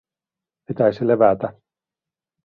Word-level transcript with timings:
Pitäisi 0.67 1.07
levätä. 1.07 1.53